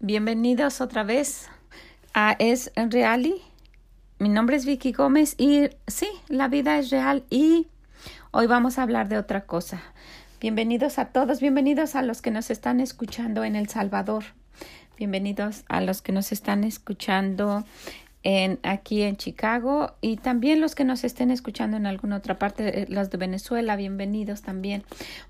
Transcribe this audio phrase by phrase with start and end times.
[0.00, 1.48] Bienvenidos otra vez
[2.14, 3.32] a Es Real.
[4.18, 7.68] Mi nombre es Vicky Gómez y sí, la vida es real y
[8.32, 9.80] hoy vamos a hablar de otra cosa.
[10.40, 14.24] Bienvenidos a todos, bienvenidos a los que nos están escuchando en El Salvador.
[14.96, 17.64] Bienvenidos a los que nos están escuchando
[18.62, 22.86] aquí en Chicago y también los que nos estén escuchando en alguna otra parte, eh,
[22.88, 24.84] los de Venezuela, bienvenidos también.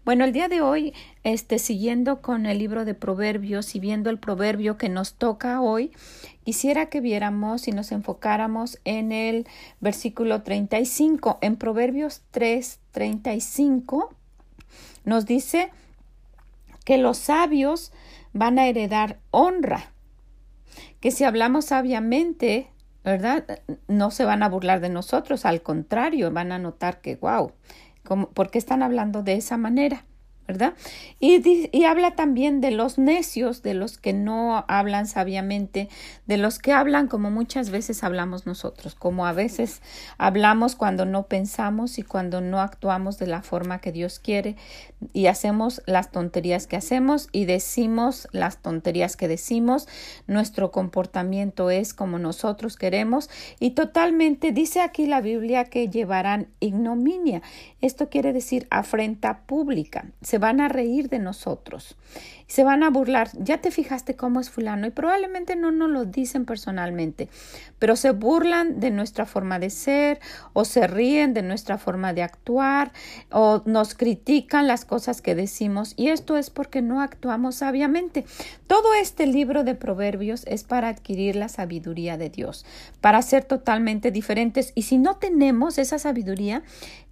[0.04, 4.18] Bueno, el día de hoy, este, siguiendo con el libro de Proverbios y viendo el
[4.18, 5.92] proverbio que nos toca hoy,
[6.44, 9.46] quisiera que viéramos y nos enfocáramos en el
[9.80, 11.38] versículo 35.
[11.40, 14.12] En Proverbios 3, 35
[15.04, 15.70] nos dice
[16.84, 17.92] que los sabios
[18.32, 19.92] van a heredar honra
[21.00, 22.68] que si hablamos sabiamente,
[23.08, 23.60] ¿verdad?
[23.88, 27.52] No se van a burlar de nosotros, al contrario, van a notar que, wow,
[28.34, 30.04] ¿por qué están hablando de esa manera?
[30.48, 30.72] ¿Verdad?
[31.20, 35.90] Y, habla también de los necios, de los que no hablan sabiamente,
[36.26, 39.82] de los que hablan como muchas veces hablamos nosotros, como a veces
[40.16, 44.56] hablamos cuando no pensamos y cuando no actuamos de la forma que Dios quiere
[45.12, 49.86] y hacemos las tonterías que hacemos y decimos las tonterías que decimos,
[50.26, 53.28] nuestro comportamiento es como nosotros queremos
[53.60, 57.42] y totalmente dice aquí la Biblia que llevarán ignominia.
[57.82, 60.06] Esto quiere decir afrenta pública.
[60.38, 61.96] Van a reír de nosotros
[62.48, 63.30] se van a burlar.
[63.38, 67.28] Ya te fijaste cómo es fulano y probablemente no nos lo dicen personalmente,
[67.78, 70.18] pero se burlan de nuestra forma de ser
[70.54, 72.90] o se ríen de nuestra forma de actuar
[73.30, 78.24] o nos critican las cosas que decimos y esto es porque no actuamos sabiamente.
[78.66, 82.64] Todo este libro de proverbios es para adquirir la sabiduría de Dios,
[83.02, 86.62] para ser totalmente diferentes y si no tenemos esa sabiduría,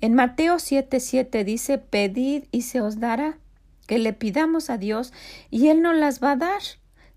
[0.01, 3.16] en Mateo 7:7 dice, pedid y se os dará
[3.87, 5.13] que le pidamos a Dios
[5.51, 6.63] y Él nos las va a dar.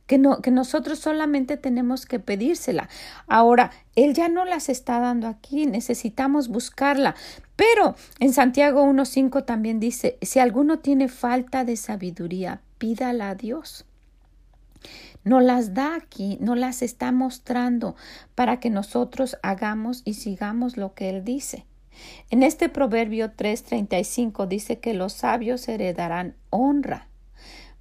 [0.08, 2.90] Que, no, que nosotros solamente tenemos que pedírsela.
[3.28, 7.16] Ahora, Él ya no las está dando aquí, necesitamos buscarla.
[7.56, 13.86] Pero en Santiago 1.5 también dice, si alguno tiene falta de sabiduría, pídala a Dios.
[15.24, 17.96] No las da aquí, no las está mostrando
[18.34, 21.66] para que nosotros hagamos y sigamos lo que Él dice.
[22.30, 27.08] En este proverbio 3:35 dice que los sabios heredarán honra,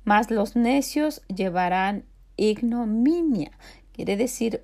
[0.04, 2.04] mas los necios llevarán
[2.36, 3.50] ignominia,
[3.92, 4.62] quiere decir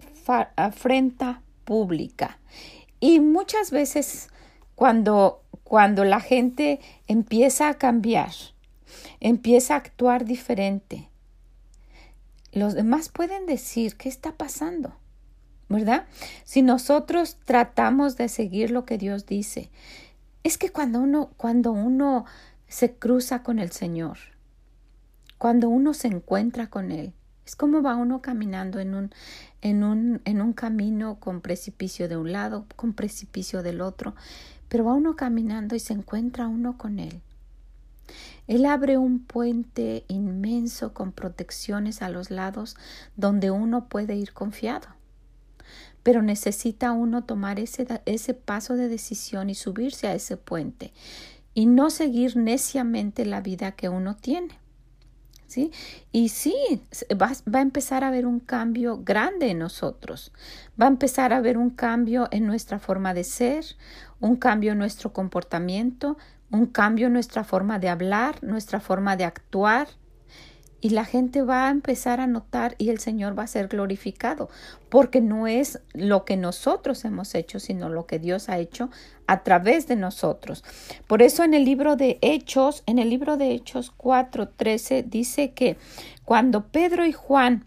[0.57, 2.39] afrenta pública.
[3.01, 4.29] Y muchas veces
[4.75, 8.33] cuando, cuando la gente empieza a cambiar,
[9.21, 11.09] empieza a actuar diferente,
[12.53, 14.95] los demás pueden decir, ¿qué está pasando?
[15.75, 16.07] ¿Verdad?
[16.45, 19.71] Si nosotros tratamos de seguir lo que Dios dice,
[20.45, 22.25] es que cuando uno, cuando uno
[22.69, 24.19] se cruza con el Señor,
[25.37, 27.13] cuando uno se encuentra con Él,
[27.45, 29.11] es como va uno caminando en un,
[29.63, 34.15] en un, en un camino con precipicio de un lado, con precipicio del otro,
[34.69, 37.21] pero va uno caminando y se encuentra uno con Él.
[38.47, 42.77] Él abre un puente inmenso con protecciones a los lados
[43.17, 44.87] donde uno puede ir confiado
[46.05, 50.93] pero necesita uno tomar ese, ese paso de decisión y subirse a ese puente
[51.55, 54.61] y no seguir neciamente la vida que uno tiene.
[55.47, 55.71] ¿Sí?
[56.11, 56.55] Y sí,
[57.13, 60.33] va, va, a empezar a haber un cambio grande en nosotros.
[60.81, 63.65] Va a empezar a haber un cambio en nuestra forma de ser,
[64.19, 66.17] un cambio en nuestro comportamiento,
[66.51, 69.87] un cambio en nuestra forma de hablar, nuestra forma de actuar,
[70.85, 74.51] y la gente va a empezar a notar y el Señor va a ser glorificado,
[74.91, 78.91] porque no es lo que nosotros hemos hecho, sino lo que Dios ha hecho
[79.27, 80.63] a través de nosotros.
[81.07, 85.79] Por eso en el libro de Hechos, en el libro de Hechos 4:13 dice que
[86.27, 87.65] cuando Pedro y Juan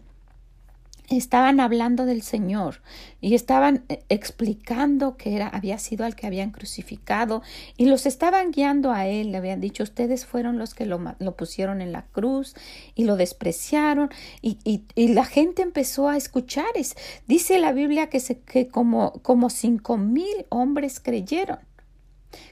[1.16, 2.82] estaban hablando del Señor
[3.20, 7.42] y estaban eh, explicando que era, había sido al que habían crucificado
[7.76, 11.36] y los estaban guiando a él, le habían dicho, ustedes fueron los que lo, lo
[11.36, 12.54] pusieron en la cruz
[12.94, 14.10] y lo despreciaron
[14.42, 16.66] y, y, la gente empezó a escuchar.
[16.74, 16.94] Es,
[17.26, 21.58] dice la Biblia que, se, que como, como cinco mil hombres creyeron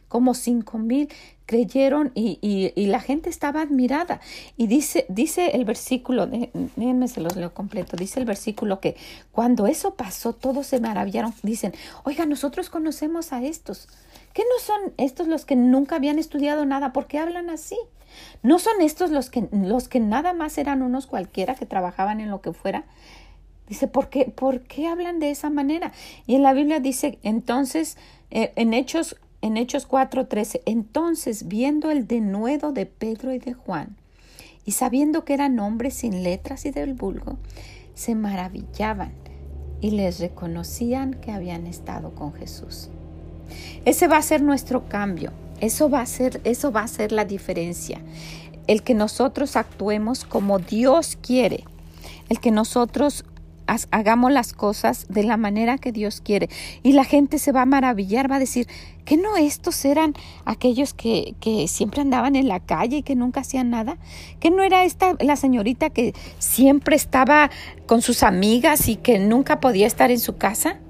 [0.08, 1.08] como cinco mil
[1.46, 2.38] creyeron y,
[2.75, 4.20] y, la gente estaba admirada.
[4.56, 8.96] Y dice, dice el versículo, déjenme se los leo completo, dice el versículo que
[9.31, 11.32] cuando eso pasó, todos se maravillaron.
[11.43, 11.73] Dicen,
[12.05, 13.88] oiga, nosotros conocemos a estos.
[14.32, 16.93] ¿Qué no son estos los que nunca habían estudiado nada?
[16.93, 17.79] ¿Por qué hablan así?
[18.43, 22.31] ¿No son estos los que, los que nada más eran unos cualquiera que trabajaban en
[22.31, 22.84] lo que fuera?
[23.69, 25.93] Dice, ¿por qué, ¿por qué hablan de esa manera?
[26.26, 27.96] Y en la Biblia dice, entonces,
[28.31, 33.96] eh, en Hechos en Hechos 4:13, entonces viendo el denuedo de Pedro y de Juan
[34.64, 37.38] y sabiendo que eran hombres sin letras y del vulgo,
[37.94, 39.12] se maravillaban
[39.81, 42.88] y les reconocían que habían estado con Jesús.
[43.84, 45.32] Ese va a ser nuestro cambio.
[45.60, 48.00] Eso va a ser, eso va a ser la diferencia.
[48.66, 51.64] El que nosotros actuemos como Dios quiere.
[52.28, 53.25] El que nosotros
[53.90, 56.48] hagamos las cosas de la manera que Dios quiere.
[56.82, 58.66] Y la gente se va a maravillar, va a decir,
[59.04, 60.14] que no estos eran
[60.44, 63.98] aquellos que, que siempre andaban en la calle y que nunca hacían nada?
[64.40, 67.50] ¿Que no era esta la señorita que siempre estaba
[67.86, 70.80] con sus amigas y que nunca podía estar en su casa?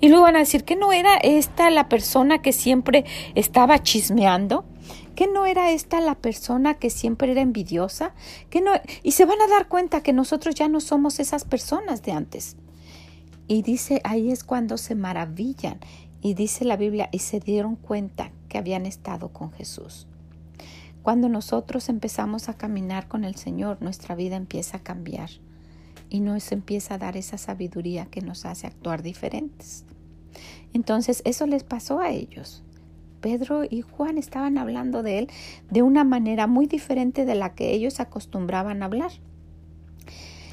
[0.00, 3.04] Y luego van a decir que no era esta la persona que siempre
[3.34, 4.64] estaba chismeando,
[5.14, 8.14] que no era esta la persona que siempre era envidiosa,
[8.62, 8.72] no
[9.02, 12.56] y se van a dar cuenta que nosotros ya no somos esas personas de antes.
[13.46, 15.78] Y dice, ahí es cuando se maravillan
[16.22, 20.06] y dice la Biblia y se dieron cuenta que habían estado con Jesús.
[21.02, 25.28] Cuando nosotros empezamos a caminar con el Señor, nuestra vida empieza a cambiar
[26.08, 29.84] y nos empieza a dar esa sabiduría que nos hace actuar diferentes.
[30.72, 32.62] Entonces eso les pasó a ellos.
[33.24, 35.28] Pedro y Juan estaban hablando de él
[35.70, 39.12] de una manera muy diferente de la que ellos acostumbraban a hablar.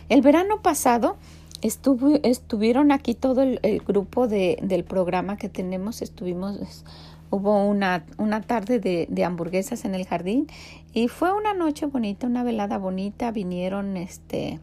[0.07, 1.17] El verano pasado
[1.61, 6.85] estuvieron aquí todo el, grupo de, del programa que tenemos, estuvimos,
[7.29, 10.47] hubo una, una tarde de, de, hamburguesas en el jardín
[10.93, 14.61] y fue una noche bonita, una velada bonita, vinieron este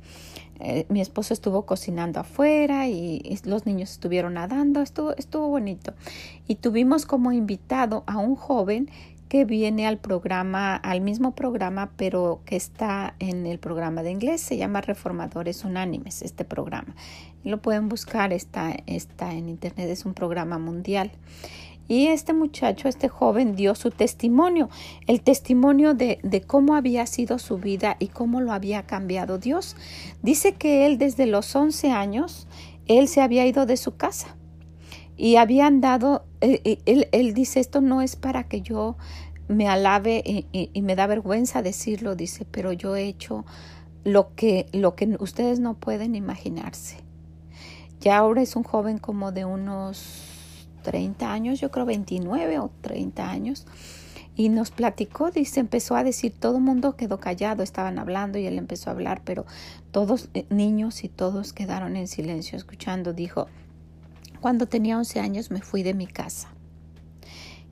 [0.60, 5.94] eh, mi esposo estuvo cocinando afuera y, los niños estuvieron nadando, estuvo, estuvo bonito.
[6.46, 8.90] Y tuvimos como invitado a un joven
[9.28, 14.40] que viene al programa, al mismo programa, pero que está en el programa de inglés,
[14.40, 16.94] se llama Reformadores Unánimes, este programa.
[17.44, 21.12] Lo pueden buscar, está, está en internet, es un programa mundial.
[21.88, 24.68] Y este muchacho, este joven, dio su testimonio,
[25.06, 29.74] el testimonio de, de, cómo había sido su vida y cómo lo había cambiado Dios.
[30.22, 32.46] Dice que él desde los 11 años,
[32.86, 34.36] él se había ido de su casa
[35.18, 38.96] y había andado, eh, eh, él, él, dice, esto no es para que yo
[39.48, 43.44] me alabe y, y, me da vergüenza decirlo, dice, pero yo he hecho
[44.04, 46.98] lo que, lo que ustedes no pueden imaginarse.
[48.00, 50.27] Ya ahora es un joven como de unos
[50.88, 53.66] 30 años, yo creo 29 o 30 años,
[54.36, 58.46] y nos platicó, dice, empezó a decir, todo el mundo quedó callado, estaban hablando y
[58.46, 59.44] él empezó a hablar, pero
[59.90, 63.12] todos eh, niños y todos quedaron en silencio escuchando.
[63.12, 63.48] Dijo,
[64.40, 66.48] cuando tenía 11 años me fui de mi casa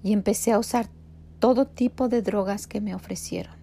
[0.02, 0.90] y empecé a usar
[1.38, 3.54] todo tipo de drogas que me ofrecieron,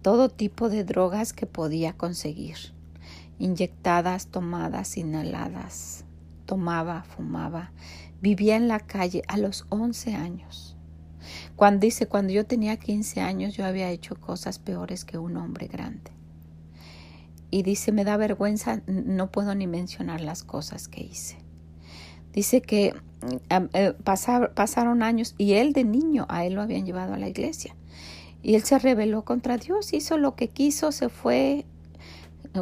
[0.00, 2.56] todo tipo de drogas que podía conseguir,
[3.38, 6.06] inyectadas, tomadas, inhaladas,
[6.50, 7.70] tomaba, fumaba,
[8.20, 10.76] Vivía en la calle a los 11 años.
[11.54, 15.68] Cuando dice, cuando yo tenía 15 años yo había hecho cosas peores que un hombre
[15.68, 16.10] grande.
[17.52, 21.38] Y dice, me da vergüenza, no puedo ni mencionar las cosas que hice.
[22.32, 22.94] Dice que
[23.48, 27.76] eh, pasaron años y él de niño, a él lo habían llevado a la iglesia.
[28.42, 31.64] Y él se rebeló contra Dios, hizo lo que quiso, se fue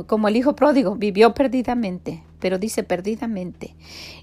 [0.06, 3.74] como el hijo pródigo, vivió perdidamente, pero dice perdidamente.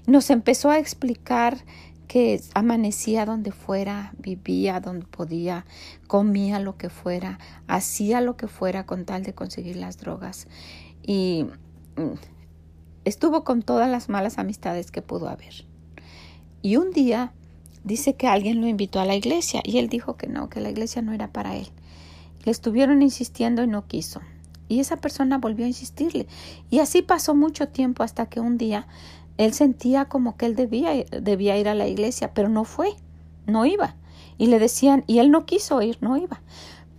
[0.06, 1.58] Nos empezó a explicar
[2.06, 5.66] que amanecía donde fuera, vivía donde podía,
[6.06, 10.46] comía lo que fuera, hacía lo que fuera con tal de conseguir las drogas.
[11.02, 11.46] Y
[11.96, 12.14] mm,
[13.04, 15.66] estuvo con todas las malas amistades que pudo haber.
[16.62, 17.32] Y un día
[17.84, 20.70] dice que alguien lo invitó a la iglesia y él dijo que no, que la
[20.70, 21.68] iglesia no era para él.
[22.44, 24.20] Le estuvieron insistiendo y no quiso.
[24.68, 26.26] Y esa persona volvió a insistirle.
[26.70, 28.86] Y así pasó mucho tiempo hasta que un día
[29.38, 32.88] él sentía como que él debía, debía ir a la iglesia, pero no fue,
[33.46, 33.96] no iba.
[34.38, 36.40] Y le decían, y él no quiso ir, no iba.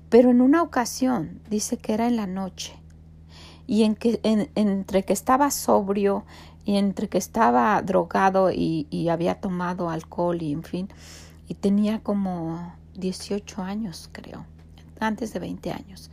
[0.09, 2.74] Pero en una ocasión, dice que era en la noche,
[3.65, 6.25] y en que, entre que estaba sobrio
[6.63, 10.88] y entre que estaba drogado y, y había tomado alcohol y en fin,
[11.50, 14.45] y tenía como 18 años, creo,
[15.00, 16.09] antes de 20 años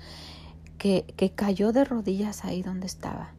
[0.78, 3.32] que, cayó de rodillas ahí donde estaba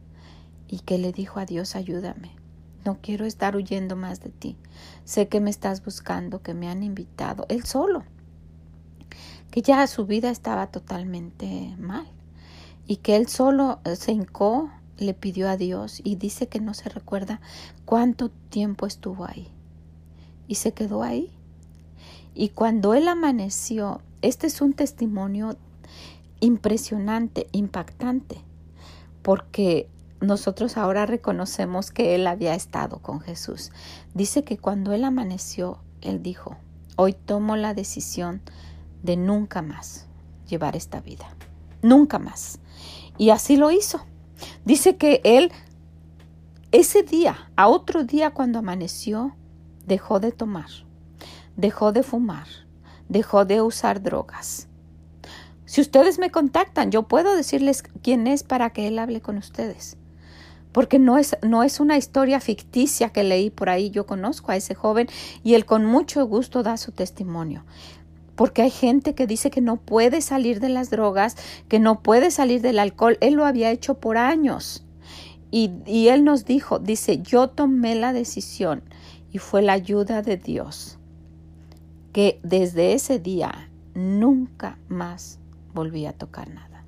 [0.68, 2.32] y que le dijo a Dios, ayúdame.
[2.84, 4.56] No quiero estar huyendo más de ti.
[5.04, 7.46] Sé que me estás buscando, que me han invitado.
[7.48, 8.04] Él solo.
[9.50, 12.06] Que ya su vida estaba totalmente mal.
[12.86, 16.74] Y que él solo eh, se hincó, le pidió a Dios y dice que no
[16.74, 17.40] se recuerda
[17.84, 19.48] cuánto tiempo estuvo ahí.
[20.46, 21.32] Y se quedó ahí.
[22.34, 25.56] Y cuando él amaneció, este es un testimonio
[26.40, 28.42] impresionante, impactante,
[29.22, 29.88] porque
[30.20, 33.70] nosotros ahora reconocemos que él había estado con Jesús.
[34.14, 36.56] Dice que cuando él amaneció, él dijo,
[36.96, 38.40] hoy tomo la decisión
[39.02, 40.06] de nunca más
[40.48, 41.26] llevar esta vida.
[41.82, 42.58] nunca más.
[43.16, 44.04] Y así lo hizo.
[44.64, 45.52] Dice que él
[46.72, 49.34] ese día, a otro día cuando amaneció,
[49.86, 50.68] dejó de tomar,
[51.56, 52.46] dejó de fumar,
[53.08, 54.68] dejó de usar drogas.
[55.66, 59.96] Si ustedes me contactan, yo puedo decirles quién es para que él hable con ustedes.
[60.70, 63.90] Porque no es, no es una historia ficticia que leí por ahí.
[63.90, 65.08] Yo conozco a ese joven
[65.42, 67.64] y él con mucho gusto da su testimonio
[68.36, 71.36] porque hay gente que dice que no puede salir de las drogas,
[71.68, 73.16] que no puede salir del alcohol.
[73.22, 74.84] Él lo había hecho por años.
[75.50, 78.82] Y, y, él nos dijo, dice, yo tomé la decisión
[79.32, 80.98] y fue la ayuda de Dios,
[82.12, 85.38] que desde ese día nunca más
[85.76, 86.84] volví a tocar nada.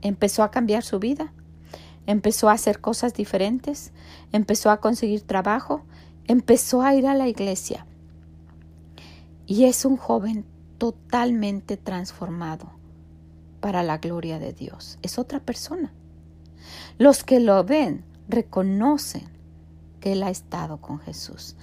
[0.00, 1.34] Empezó a cambiar su vida,
[2.06, 3.92] empezó a hacer cosas diferentes,
[4.32, 5.84] empezó a conseguir trabajo,
[6.26, 7.84] empezó a ir a la iglesia.
[9.46, 10.46] Y es un joven
[10.78, 12.70] totalmente transformado
[13.60, 14.98] para la gloria de Dios.
[15.02, 15.92] Es otra persona.
[16.98, 19.24] Los que lo ven reconocen
[20.00, 21.56] que Él ha estado con Jesús.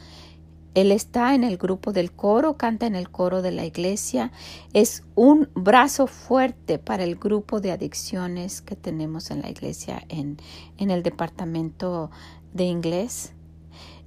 [0.74, 4.32] Él está en el grupo del coro, canta en el coro de la iglesia,
[4.74, 10.38] es un brazo fuerte para el grupo de adicciones que tenemos en la iglesia en,
[10.78, 12.10] en el departamento
[12.54, 13.34] de inglés.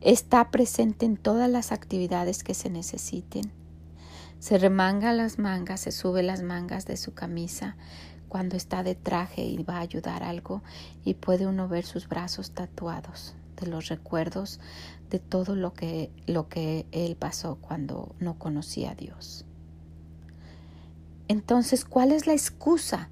[0.00, 3.52] Está presente en todas las actividades que se necesiten.
[4.40, 7.76] Se remanga las mangas, se sube las mangas de su camisa
[8.28, 10.62] cuando está de traje y va a ayudar algo
[11.04, 14.60] y puede uno ver sus brazos tatuados de los recuerdos
[15.10, 19.44] de todo lo que, lo que él pasó cuando no conocía a Dios.
[21.28, 23.08] Entonces, ¿cuál es la excusa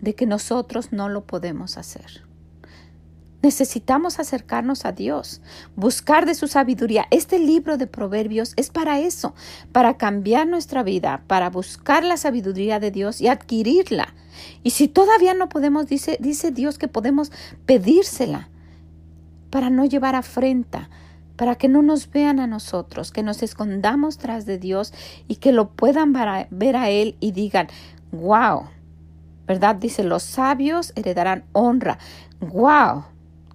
[0.00, 2.24] de que nosotros no lo podemos hacer?
[3.42, 5.40] Necesitamos acercarnos a Dios,
[5.76, 7.06] buscar de su sabiduría.
[7.10, 9.34] Este libro de Proverbios es para eso,
[9.72, 14.14] para cambiar nuestra vida, para buscar la sabiduría de Dios y adquirirla.
[14.62, 17.30] Y si todavía no podemos, dice, dice Dios que podemos
[17.66, 18.48] pedírsela
[19.56, 20.90] para no llevar afrenta,
[21.36, 24.92] para que no nos vean a nosotros, que nos escondamos tras de Dios
[25.28, 27.68] y que lo puedan ver a Él y digan,
[28.12, 28.64] wow,
[29.46, 29.76] ¿verdad?
[29.76, 31.96] Dice, los sabios heredarán honra.
[32.38, 33.04] Wow,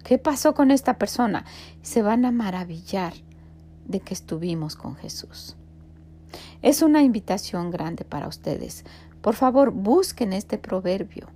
[0.02, 1.44] ¿Qué pasó con esta persona?
[1.82, 3.12] Se van a maravillar
[3.86, 5.54] de que estuvimos con Jesús.
[6.62, 8.84] Es una invitación grande para ustedes.
[9.20, 11.28] Por favor, busquen este proverbio,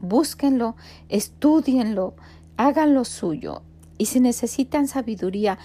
[0.00, 0.74] búsquenlo,
[1.08, 2.16] estudienlo,
[2.56, 3.62] háganlo suyo.
[3.98, 5.58] Y si necesitan sabiduría,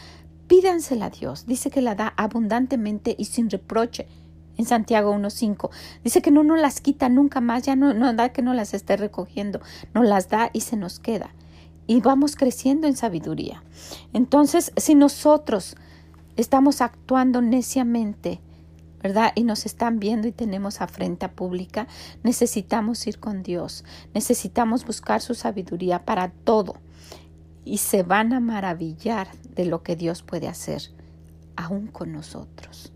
[0.48, 1.46] pídansela a Dios.
[1.46, 4.08] Dice que la da abundantemente y sin reproche.
[4.56, 5.72] En Santiago 1.5
[6.04, 8.98] dice que no nos las quita nunca más, ya no, da que no las esté
[8.98, 9.62] recogiendo,
[9.96, 11.34] nos las da y se nos queda
[11.88, 13.63] y vamos creciendo en sabiduría.
[14.13, 15.75] Entonces, si nosotros
[16.36, 18.42] estamos actuando neciamente,
[19.02, 19.34] ¿verdad?
[19.36, 21.88] Y nos están viendo y tenemos afrenta pública,
[22.24, 26.75] necesitamos ir con Dios, necesitamos buscar su sabiduría para todo
[27.65, 30.82] y se van a maravillar de lo que Dios puede hacer,
[31.55, 32.91] aún con nosotros.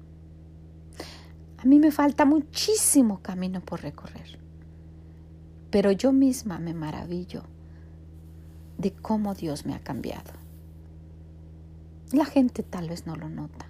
[1.57, 4.39] A mí me falta muchísimo camino por recorrer,
[5.71, 7.43] pero yo misma me maravillo
[8.77, 10.33] de cómo Dios me ha cambiado.
[12.11, 13.65] La gente tal vez no lo nota,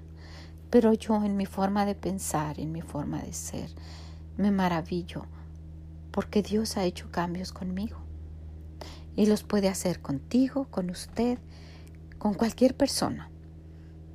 [0.69, 3.69] pero yo en mi forma de pensar, en mi forma de ser,
[4.35, 5.25] me maravillo
[6.11, 8.06] porque Dios ha hecho cambios conmigo
[9.17, 11.39] y los puede hacer contigo, con usted,
[12.17, 13.29] con cualquier persona.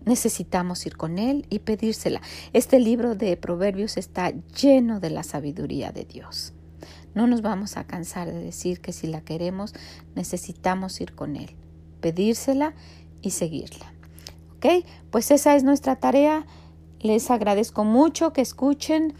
[0.06, 2.22] Necesitamos ir con Él y pedírsela.
[2.52, 6.54] Este libro de Proverbios está lleno de la sabiduría de Dios.
[7.14, 9.74] No nos vamos a cansar de decir que si la queremos
[10.14, 11.50] necesitamos ir con Él,
[12.00, 12.74] pedírsela
[13.20, 13.92] y seguirla.
[14.56, 14.86] ¿Ok?
[15.10, 16.46] Pues esa es nuestra tarea.
[17.00, 19.14] Les agradezco mucho que escuchen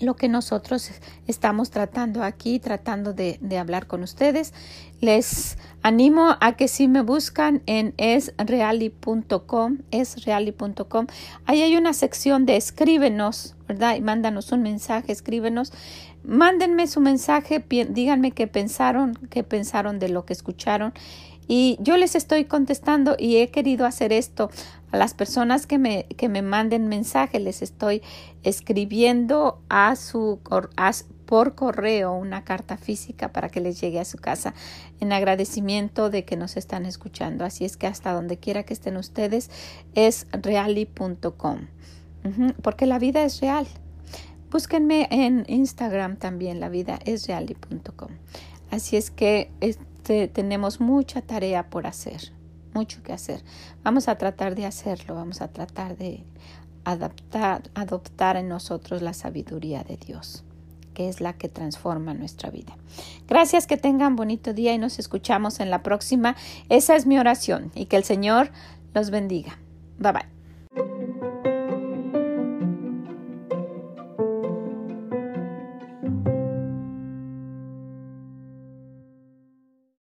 [0.00, 0.90] lo que nosotros
[1.26, 4.52] estamos tratando aquí, tratando de, hablar con ustedes.
[5.00, 11.06] Les animo a que si me buscan en esreali.com, esreali.com,
[11.46, 13.96] ahí hay una sección de escríbenos, ¿verdad?
[13.96, 15.72] Y mándanos un mensaje, escríbenos.
[16.22, 20.92] Mándenme su mensaje, díganme qué pensaron, qué pensaron de lo que escucharon.
[21.52, 24.52] Y yo les estoy contestando y he querido hacer esto
[24.92, 27.40] a las personas que me, que me manden mensaje.
[27.40, 28.02] Les estoy
[28.44, 30.38] escribiendo a su,
[31.26, 34.54] por correo una carta física para que les llegue a su casa
[35.00, 37.44] en agradecimiento de que nos están escuchando.
[37.44, 39.50] Así es que hasta donde quiera que estén ustedes
[39.96, 41.66] es reali.com.
[42.62, 43.66] Porque la vida es real.
[44.52, 48.10] Búsquenme en Instagram también, la vida es reali.com.
[48.70, 49.50] Así es que
[50.10, 52.32] este, tenemos mucha tarea por hacer,
[52.74, 53.44] mucho que hacer.
[53.84, 56.24] Vamos a tratar de hacerlo, vamos a tratar de
[56.84, 60.44] adaptar, adoptar en nosotros la sabiduría de Dios.
[60.92, 62.76] que es la que transforma nuestra vida.
[63.28, 66.34] Gracias, que tengan bonito día y nos escuchamos en la próxima.
[66.68, 68.50] Esa es mi oración y que el Señor
[68.92, 69.56] los bendiga.
[69.98, 70.39] Bye bye.